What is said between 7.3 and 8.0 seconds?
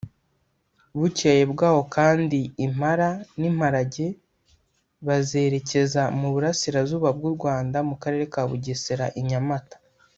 Rwanda mu